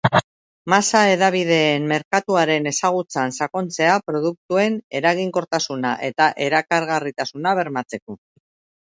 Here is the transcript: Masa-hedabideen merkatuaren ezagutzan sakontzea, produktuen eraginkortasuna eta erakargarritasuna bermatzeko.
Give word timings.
Masa-hedabideen 0.73 1.83
merkatuaren 1.91 2.69
ezagutzan 2.71 3.35
sakontzea, 3.45 3.97
produktuen 4.07 4.79
eraginkortasuna 5.01 5.93
eta 6.09 6.31
erakargarritasuna 6.47 7.55
bermatzeko. 7.61 8.19